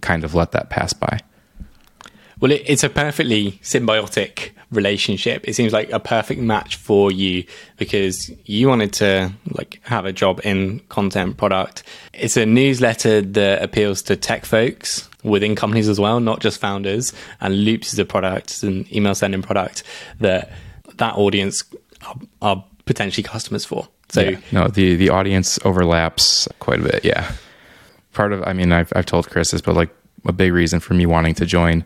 kind 0.01 0.23
of 0.23 0.35
let 0.35 0.51
that 0.51 0.69
pass 0.69 0.93
by 0.93 1.19
well, 2.41 2.51
it, 2.51 2.63
it's 2.65 2.83
a 2.83 2.89
perfectly 2.89 3.53
symbiotic 3.63 4.51
relationship. 4.71 5.47
It 5.47 5.55
seems 5.55 5.71
like 5.71 5.91
a 5.91 5.99
perfect 5.99 6.41
match 6.41 6.75
for 6.75 7.11
you 7.11 7.45
because 7.77 8.31
you 8.45 8.67
wanted 8.67 8.93
to 8.93 9.31
like 9.51 9.79
have 9.83 10.05
a 10.05 10.11
job 10.11 10.41
in 10.43 10.79
content 10.89 11.37
product. 11.37 11.83
It's 12.13 12.37
a 12.37 12.45
newsletter 12.45 13.21
that 13.21 13.61
appeals 13.61 14.01
to 14.03 14.15
tech 14.15 14.45
folks 14.45 15.07
within 15.23 15.55
companies 15.55 15.87
as 15.87 15.99
well, 15.99 16.19
not 16.19 16.39
just 16.39 16.59
founders. 16.59 17.13
And 17.39 17.63
Loops 17.63 17.93
is 17.93 17.99
a 17.99 18.05
product, 18.05 18.63
an 18.63 18.87
email 18.93 19.13
sending 19.13 19.43
product 19.43 19.83
that 20.19 20.51
that 20.95 21.15
audience 21.15 21.63
are, 22.05 22.15
are 22.41 22.65
potentially 22.85 23.23
customers 23.23 23.65
for. 23.65 23.87
So 24.09 24.21
yeah. 24.21 24.39
no, 24.51 24.67
the 24.67 24.95
the 24.95 25.09
audience 25.09 25.59
overlaps 25.63 26.47
quite 26.59 26.79
a 26.79 26.83
bit. 26.83 27.05
Yeah, 27.05 27.31
part 28.13 28.33
of 28.33 28.43
I 28.43 28.53
mean 28.53 28.71
I've 28.71 28.91
I've 28.95 29.05
told 29.05 29.29
Chris 29.29 29.51
this, 29.51 29.61
but 29.61 29.75
like 29.75 29.89
a 30.25 30.33
big 30.33 30.53
reason 30.53 30.79
for 30.79 30.93
me 30.93 31.05
wanting 31.05 31.35
to 31.35 31.45
join 31.45 31.85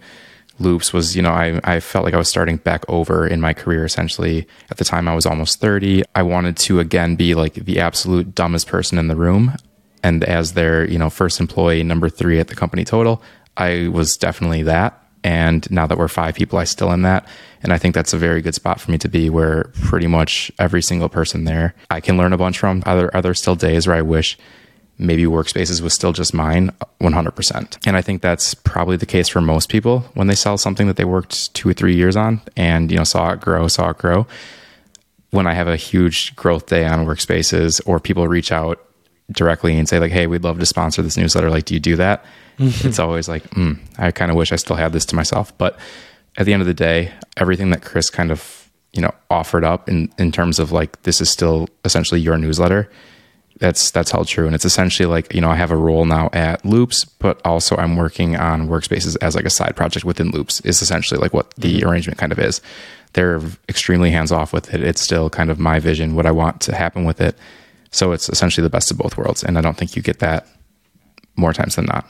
loops 0.59 0.93
was 0.93 1.15
you 1.15 1.21
know 1.21 1.31
I, 1.31 1.59
I 1.63 1.79
felt 1.79 2.05
like 2.05 2.13
i 2.13 2.17
was 2.17 2.29
starting 2.29 2.57
back 2.57 2.85
over 2.87 3.27
in 3.27 3.41
my 3.41 3.53
career 3.53 3.85
essentially. 3.85 4.47
At 4.69 4.77
the 4.77 4.85
time 4.85 5.07
i 5.07 5.15
was 5.15 5.25
almost 5.25 5.59
30 5.59 6.03
i 6.13 6.23
wanted 6.23 6.57
to 6.57 6.79
again 6.79 7.15
be 7.15 7.35
like 7.35 7.53
the 7.53 7.79
absolute 7.79 8.33
dumbest 8.35 8.67
person 8.67 8.97
in 8.97 9.07
the 9.07 9.15
room. 9.15 9.55
And 10.03 10.23
as 10.23 10.53
their 10.53 10.85
you 10.85 10.97
know 10.97 11.09
first 11.09 11.39
employee 11.39 11.83
number 11.83 12.09
three 12.09 12.39
at 12.39 12.47
the 12.47 12.55
company 12.55 12.85
total 12.85 13.21
i 13.57 13.87
was 13.87 14.17
definitely 14.17 14.63
that. 14.63 15.01
And 15.23 15.69
now 15.71 15.87
that 15.87 15.97
we're 15.97 16.07
five 16.07 16.35
people 16.35 16.59
i 16.59 16.63
still 16.63 16.91
am 16.91 17.01
that. 17.01 17.27
And 17.61 17.73
i 17.73 17.77
think 17.77 17.93
that's 17.95 18.13
a 18.13 18.17
very 18.17 18.41
good 18.41 18.55
spot 18.55 18.79
for 18.79 18.91
me 18.91 18.97
to 18.99 19.09
be 19.09 19.29
where 19.29 19.71
pretty 19.83 20.07
much 20.07 20.51
every 20.59 20.81
single 20.81 21.09
person 21.09 21.43
there 21.43 21.75
i 21.89 21.99
can 21.99 22.17
learn 22.17 22.33
a 22.33 22.37
bunch 22.37 22.59
from. 22.59 22.81
Other 22.85 23.15
other 23.15 23.33
still 23.33 23.55
days 23.55 23.87
where 23.87 23.97
i 23.97 24.01
wish 24.01 24.37
maybe 24.97 25.23
workspaces 25.23 25.81
was 25.81 25.93
still 25.93 26.13
just 26.13 26.33
mine 26.33 26.71
100%. 27.01 27.77
And 27.85 27.97
I 27.97 28.01
think 28.01 28.21
that's 28.21 28.53
probably 28.53 28.97
the 28.97 29.05
case 29.05 29.27
for 29.27 29.41
most 29.41 29.69
people 29.69 30.01
when 30.13 30.27
they 30.27 30.35
sell 30.35 30.57
something 30.57 30.87
that 30.87 30.95
they 30.95 31.05
worked 31.05 31.53
2 31.53 31.69
or 31.69 31.73
3 31.73 31.95
years 31.95 32.15
on 32.15 32.41
and 32.55 32.91
you 32.91 32.97
know 32.97 33.03
saw 33.03 33.31
it 33.31 33.41
grow, 33.41 33.67
saw 33.67 33.89
it 33.89 33.97
grow. 33.97 34.25
When 35.31 35.47
I 35.47 35.53
have 35.53 35.67
a 35.67 35.75
huge 35.75 36.35
growth 36.35 36.67
day 36.67 36.85
on 36.85 37.05
workspaces 37.05 37.81
or 37.85 37.99
people 37.99 38.27
reach 38.27 38.51
out 38.51 38.79
directly 39.31 39.77
and 39.77 39.89
say 39.89 39.99
like, 39.99 40.11
"Hey, 40.11 40.27
we'd 40.27 40.43
love 40.43 40.59
to 40.59 40.65
sponsor 40.65 41.01
this 41.01 41.17
newsletter. 41.17 41.49
Like, 41.49 41.65
do 41.65 41.73
you 41.73 41.79
do 41.79 41.95
that?" 41.97 42.23
it's 42.57 42.99
always 42.99 43.27
like, 43.27 43.43
mm, 43.49 43.77
I 43.97 44.11
kind 44.11 44.31
of 44.31 44.37
wish 44.37 44.53
I 44.53 44.55
still 44.55 44.77
had 44.77 44.93
this 44.93 45.05
to 45.07 45.15
myself, 45.15 45.57
but 45.57 45.77
at 46.37 46.45
the 46.45 46.53
end 46.53 46.61
of 46.61 46.67
the 46.67 46.73
day, 46.73 47.11
everything 47.35 47.71
that 47.71 47.83
Chris 47.83 48.09
kind 48.09 48.31
of, 48.31 48.69
you 48.93 49.01
know, 49.01 49.13
offered 49.29 49.65
up 49.65 49.89
in 49.89 50.09
in 50.17 50.31
terms 50.31 50.57
of 50.57 50.71
like 50.71 51.01
this 51.03 51.19
is 51.19 51.29
still 51.29 51.67
essentially 51.83 52.21
your 52.21 52.37
newsletter 52.37 52.89
that's 53.59 53.91
that's 53.91 54.11
held 54.11 54.27
true. 54.27 54.45
And 54.45 54.55
it's 54.55 54.65
essentially 54.65 55.07
like 55.07 55.33
you 55.33 55.41
know 55.41 55.49
i 55.49 55.55
have 55.55 55.71
a 55.71 55.77
role 55.77 56.05
now 56.05 56.29
at 56.33 56.65
loops 56.65 57.05
but 57.05 57.41
also 57.45 57.75
i'm 57.77 57.95
working 57.95 58.35
on 58.35 58.67
workspaces 58.67 59.15
as 59.21 59.35
like 59.35 59.45
a 59.45 59.49
side 59.49 59.75
project 59.75 60.05
within 60.05 60.31
loops 60.31 60.59
is 60.61 60.81
essentially 60.81 61.19
like 61.19 61.33
what 61.33 61.53
the 61.55 61.77
mm-hmm. 61.79 61.89
arrangement 61.89 62.17
kind 62.19 62.31
of 62.31 62.39
is. 62.39 62.61
They're 63.13 63.39
extremely 63.69 64.11
hands 64.11 64.33
off 64.33 64.51
with 64.51 64.73
it. 64.73 64.83
It's 64.83 65.01
still 65.01 65.29
kind 65.29 65.49
of 65.49 65.57
my 65.59 65.79
vision 65.79 66.15
what 66.15 66.25
i 66.25 66.31
want 66.31 66.61
to 66.61 66.75
happen 66.75 67.05
with 67.05 67.21
it. 67.21 67.37
So 67.91 68.11
it's 68.11 68.27
essentially 68.27 68.63
the 68.63 68.69
best 68.69 68.91
of 68.91 68.97
both 68.97 69.17
worlds. 69.17 69.43
And 69.43 69.57
i 69.57 69.61
don't 69.61 69.77
think 69.77 69.95
you 69.95 70.01
get 70.01 70.19
that 70.19 70.47
more 71.37 71.53
times 71.53 71.75
than 71.75 71.85
not. 71.85 72.05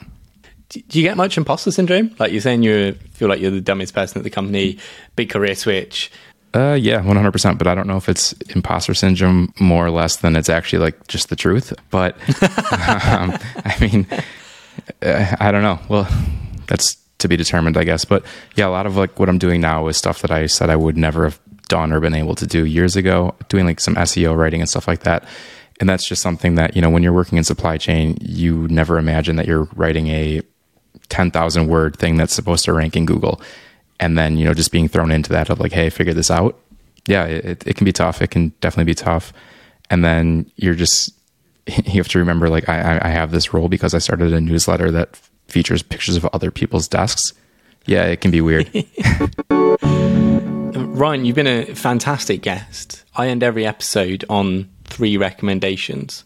Do 0.68 0.98
you 0.98 1.02
get 1.02 1.16
much 1.16 1.38
imposter 1.38 1.70
syndrome? 1.70 2.14
Like 2.18 2.32
you're 2.32 2.40
saying 2.40 2.64
you 2.64 2.94
feel 3.12 3.28
like 3.28 3.40
you're 3.40 3.52
the 3.52 3.60
dumbest 3.60 3.94
person 3.94 4.18
at 4.18 4.24
the 4.24 4.30
company 4.30 4.78
big 5.14 5.30
career 5.30 5.54
switch 5.54 6.10
uh, 6.56 6.74
yeah, 6.74 7.02
100%. 7.02 7.58
But 7.58 7.66
I 7.66 7.74
don't 7.74 7.86
know 7.86 7.98
if 7.98 8.08
it's 8.08 8.32
imposter 8.54 8.94
syndrome 8.94 9.52
more 9.60 9.84
or 9.84 9.90
less 9.90 10.16
than 10.16 10.36
it's 10.36 10.48
actually 10.48 10.78
like 10.78 11.06
just 11.06 11.28
the 11.28 11.36
truth. 11.36 11.72
But 11.90 12.14
um, 12.42 13.36
I 13.64 13.76
mean, 13.80 14.06
uh, 15.02 15.36
I 15.38 15.52
don't 15.52 15.62
know. 15.62 15.78
Well, 15.88 16.08
that's 16.66 16.96
to 17.18 17.28
be 17.28 17.36
determined, 17.36 17.76
I 17.76 17.84
guess. 17.84 18.04
But 18.04 18.24
yeah, 18.54 18.66
a 18.66 18.70
lot 18.70 18.86
of 18.86 18.96
like 18.96 19.18
what 19.18 19.28
I'm 19.28 19.38
doing 19.38 19.60
now 19.60 19.86
is 19.88 19.96
stuff 19.96 20.22
that 20.22 20.30
I 20.30 20.46
said 20.46 20.70
I 20.70 20.76
would 20.76 20.96
never 20.96 21.24
have 21.24 21.38
done 21.68 21.92
or 21.92 22.00
been 22.00 22.14
able 22.14 22.34
to 22.36 22.46
do 22.46 22.64
years 22.64 22.96
ago, 22.96 23.34
doing 23.48 23.66
like 23.66 23.80
some 23.80 23.94
SEO 23.96 24.36
writing 24.36 24.60
and 24.60 24.68
stuff 24.68 24.88
like 24.88 25.00
that. 25.00 25.24
And 25.78 25.88
that's 25.88 26.08
just 26.08 26.22
something 26.22 26.54
that, 26.54 26.74
you 26.74 26.80
know, 26.80 26.88
when 26.88 27.02
you're 27.02 27.12
working 27.12 27.36
in 27.36 27.44
supply 27.44 27.76
chain, 27.76 28.16
you 28.20 28.66
never 28.68 28.96
imagine 28.98 29.36
that 29.36 29.46
you're 29.46 29.68
writing 29.74 30.08
a 30.08 30.40
10,000 31.10 31.66
word 31.66 31.96
thing 31.96 32.16
that's 32.16 32.32
supposed 32.32 32.64
to 32.64 32.72
rank 32.72 32.96
in 32.96 33.04
Google 33.04 33.42
and 34.00 34.16
then 34.16 34.36
you 34.36 34.44
know 34.44 34.54
just 34.54 34.72
being 34.72 34.88
thrown 34.88 35.10
into 35.10 35.30
that 35.30 35.50
of 35.50 35.60
like 35.60 35.72
hey 35.72 35.90
figure 35.90 36.14
this 36.14 36.30
out. 36.30 36.58
Yeah 37.06 37.24
it, 37.24 37.66
it 37.66 37.76
can 37.76 37.84
be 37.84 37.92
tough. 37.92 38.22
It 38.22 38.30
can 38.30 38.52
definitely 38.60 38.90
be 38.90 38.94
tough. 38.94 39.32
And 39.90 40.04
then 40.04 40.50
you're 40.56 40.74
just 40.74 41.14
you 41.66 42.00
have 42.00 42.08
to 42.08 42.18
remember 42.18 42.48
like 42.48 42.68
I, 42.68 42.98
I 43.02 43.08
have 43.08 43.30
this 43.30 43.52
role 43.52 43.68
because 43.68 43.94
i 43.94 43.98
started 43.98 44.32
a 44.32 44.40
newsletter 44.40 44.90
that 44.92 45.16
features 45.48 45.82
pictures 45.82 46.16
of 46.16 46.24
other 46.26 46.50
people's 46.50 46.88
desks. 46.88 47.32
Yeah 47.86 48.04
it 48.04 48.20
can 48.20 48.30
be 48.30 48.40
weird. 48.40 48.70
Ryan 49.50 51.24
you've 51.24 51.36
been 51.36 51.46
a 51.46 51.74
fantastic 51.74 52.42
guest. 52.42 53.04
I 53.14 53.28
end 53.28 53.42
every 53.42 53.66
episode 53.66 54.24
on 54.28 54.68
three 54.84 55.16
recommendations. 55.16 56.24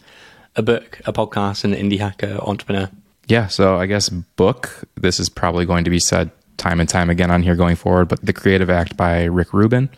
A 0.56 0.62
book 0.62 1.00
a 1.06 1.12
podcast 1.12 1.64
and 1.64 1.74
an 1.74 1.90
indie 1.90 1.98
hacker 1.98 2.38
entrepreneur. 2.42 2.90
Yeah 3.28 3.46
so 3.46 3.76
i 3.76 3.86
guess 3.86 4.08
book 4.08 4.84
this 4.96 5.20
is 5.20 5.28
probably 5.28 5.64
going 5.64 5.84
to 5.84 5.90
be 5.90 6.00
said 6.00 6.30
time 6.60 6.78
and 6.78 6.88
time 6.88 7.10
again 7.10 7.30
on 7.30 7.42
here 7.42 7.56
going 7.56 7.74
forward, 7.74 8.08
but 8.08 8.24
The 8.24 8.34
Creative 8.34 8.68
Act 8.68 8.96
by 8.96 9.24
Rick 9.24 9.54
Rubin, 9.54 9.88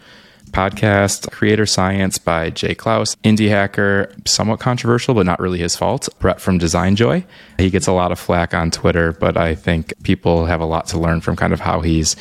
podcast 0.52 1.31
Creator 1.33 1.66
Science 1.66 2.19
by 2.19 2.50
Jay 2.50 2.75
Clouse, 2.75 3.16
Indie 3.25 3.49
Hacker, 3.49 4.14
somewhat 4.26 4.61
controversial, 4.61 5.12
but 5.14 5.26
not 5.26 5.40
really 5.40 5.59
his 5.59 5.75
fault. 5.75 6.09
Brett 6.21 6.40
from 6.40 6.59
Design 6.59 6.95
Joy. 6.95 7.25
He 7.59 7.69
gets 7.69 7.88
a 7.88 7.92
lot 7.92 8.12
of 8.12 8.19
flack 8.19 8.54
on 8.54 8.71
Twitter, 8.71 9.12
but 9.12 9.37
I 9.37 9.57
think 9.57 9.92
people 10.04 10.47
have 10.47 10.61
a 10.61 10.64
lot 10.64 10.87
to 10.88 11.00
learn 11.00 11.21
from 11.21 11.35
kind 11.35 11.52
of 11.52 11.59
how 11.61 11.81
he's, 11.81 12.14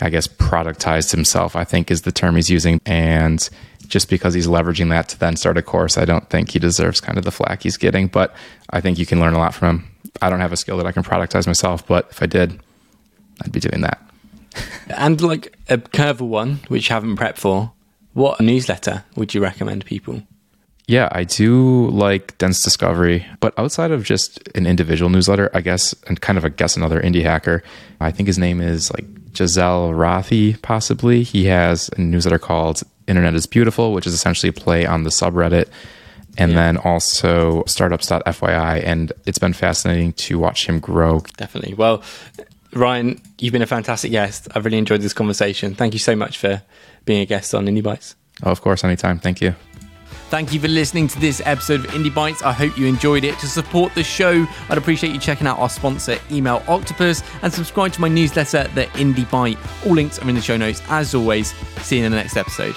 I 0.00 0.08
guess, 0.08 0.26
productized 0.26 1.10
himself, 1.10 1.54
I 1.54 1.64
think 1.64 1.90
is 1.90 2.02
the 2.02 2.12
term 2.12 2.36
he's 2.36 2.48
using. 2.48 2.80
And 2.86 3.46
just 3.86 4.08
because 4.08 4.32
he's 4.32 4.46
leveraging 4.46 4.88
that 4.90 5.10
to 5.10 5.18
then 5.18 5.36
start 5.36 5.58
a 5.58 5.62
course, 5.62 5.98
I 5.98 6.06
don't 6.06 6.30
think 6.30 6.52
he 6.52 6.58
deserves 6.58 7.02
kind 7.02 7.18
of 7.18 7.24
the 7.24 7.30
flack 7.30 7.64
he's 7.64 7.76
getting, 7.76 8.06
but 8.06 8.34
I 8.70 8.80
think 8.80 8.98
you 8.98 9.04
can 9.04 9.20
learn 9.20 9.34
a 9.34 9.38
lot 9.38 9.52
from 9.52 9.68
him. 9.68 9.90
I 10.22 10.30
don't 10.30 10.40
have 10.40 10.52
a 10.52 10.56
skill 10.56 10.78
that 10.78 10.86
I 10.86 10.92
can 10.92 11.02
productize 11.02 11.46
myself, 11.46 11.86
but 11.86 12.08
if 12.10 12.22
I 12.22 12.26
did, 12.26 12.60
I'd 13.42 13.52
be 13.52 13.60
doing 13.60 13.82
that. 13.82 14.00
and 14.88 15.20
like 15.20 15.56
a 15.68 15.78
curveball 15.78 16.28
one, 16.28 16.60
which 16.68 16.90
I 16.90 16.94
haven't 16.94 17.16
prepped 17.16 17.38
for, 17.38 17.72
what 18.12 18.40
newsletter 18.40 19.04
would 19.16 19.34
you 19.34 19.42
recommend 19.42 19.84
people? 19.84 20.22
Yeah, 20.86 21.08
I 21.12 21.24
do 21.24 21.88
like 21.88 22.36
Dense 22.38 22.62
Discovery, 22.62 23.26
but 23.40 23.58
outside 23.58 23.90
of 23.90 24.04
just 24.04 24.46
an 24.54 24.66
individual 24.66 25.10
newsletter, 25.10 25.50
I 25.54 25.62
guess, 25.62 25.94
and 26.06 26.20
kind 26.20 26.36
of, 26.36 26.44
I 26.44 26.50
guess, 26.50 26.76
another 26.76 27.00
indie 27.00 27.22
hacker, 27.22 27.62
I 28.00 28.10
think 28.10 28.26
his 28.26 28.38
name 28.38 28.60
is 28.60 28.92
like 28.92 29.06
Giselle 29.34 29.90
Rothi, 29.90 30.60
possibly. 30.60 31.22
He 31.22 31.46
has 31.46 31.88
a 31.96 32.00
newsletter 32.02 32.38
called 32.38 32.82
Internet 33.06 33.34
is 33.34 33.46
Beautiful, 33.46 33.92
which 33.92 34.06
is 34.06 34.12
essentially 34.12 34.50
a 34.50 34.52
play 34.52 34.84
on 34.84 35.04
the 35.04 35.10
subreddit. 35.10 35.68
And 36.36 36.50
yeah. 36.50 36.56
then 36.56 36.76
also 36.78 37.62
startups.fyi. 37.66 38.82
And 38.84 39.12
it's 39.24 39.38
been 39.38 39.52
fascinating 39.52 40.14
to 40.14 40.38
watch 40.38 40.66
him 40.66 40.80
grow. 40.80 41.20
Definitely. 41.36 41.74
Well, 41.74 42.02
Ryan, 42.74 43.20
you've 43.38 43.52
been 43.52 43.62
a 43.62 43.66
fantastic 43.66 44.10
guest. 44.10 44.48
I've 44.54 44.64
really 44.64 44.78
enjoyed 44.78 45.00
this 45.00 45.12
conversation. 45.12 45.74
Thank 45.74 45.92
you 45.92 46.00
so 46.00 46.16
much 46.16 46.38
for 46.38 46.62
being 47.04 47.20
a 47.20 47.26
guest 47.26 47.54
on 47.54 47.66
Indie 47.66 47.82
Bites. 47.82 48.16
Oh, 48.42 48.50
of 48.50 48.60
course, 48.60 48.84
anytime. 48.84 49.18
Thank 49.18 49.40
you. 49.40 49.54
Thank 50.30 50.52
you 50.52 50.58
for 50.58 50.68
listening 50.68 51.06
to 51.08 51.20
this 51.20 51.40
episode 51.44 51.84
of 51.84 51.86
Indie 51.92 52.12
Bites. 52.12 52.42
I 52.42 52.52
hope 52.52 52.76
you 52.76 52.86
enjoyed 52.86 53.22
it. 53.24 53.38
To 53.38 53.46
support 53.46 53.94
the 53.94 54.02
show, 54.02 54.46
I'd 54.68 54.78
appreciate 54.78 55.12
you 55.12 55.20
checking 55.20 55.46
out 55.46 55.58
our 55.58 55.68
sponsor, 55.68 56.18
Email 56.30 56.62
Octopus, 56.66 57.22
and 57.42 57.52
subscribe 57.52 57.92
to 57.92 58.00
my 58.00 58.08
newsletter, 58.08 58.64
The 58.74 58.86
Indie 58.94 59.30
Bite. 59.30 59.58
All 59.86 59.92
links 59.92 60.18
are 60.18 60.28
in 60.28 60.34
the 60.34 60.40
show 60.40 60.56
notes. 60.56 60.82
As 60.88 61.14
always, 61.14 61.52
see 61.82 61.98
you 61.98 62.06
in 62.06 62.10
the 62.10 62.16
next 62.16 62.36
episode. 62.36 62.74